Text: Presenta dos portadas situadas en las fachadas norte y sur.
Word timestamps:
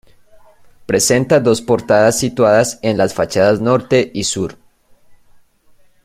Presenta 0.87 1.39
dos 1.39 1.61
portadas 1.61 2.17
situadas 2.17 2.79
en 2.81 2.97
las 2.97 3.13
fachadas 3.13 3.61
norte 3.61 4.09
y 4.15 4.23
sur. 4.23 4.57